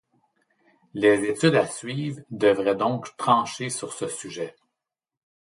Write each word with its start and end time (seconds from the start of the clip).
Les 0.95 1.25
études 1.29 1.53
à 1.53 1.67
suivre 1.67 2.23
devraient 2.31 2.73
donc 2.75 3.15
trancher 3.17 3.69
sur 3.69 3.93
ce 3.93 4.07
sujet. 4.07 4.55